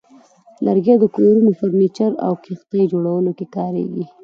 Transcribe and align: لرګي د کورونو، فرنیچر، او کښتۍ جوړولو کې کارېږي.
لرګي 0.65 0.95
د 0.99 1.05
کورونو، 1.15 1.49
فرنیچر، 1.59 2.11
او 2.25 2.33
کښتۍ 2.43 2.83
جوړولو 2.91 3.31
کې 3.37 3.45
کارېږي. 3.55 4.05